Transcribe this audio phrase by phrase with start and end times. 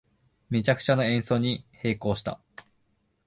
[0.49, 2.41] めちゃくちゃな演奏に閉口した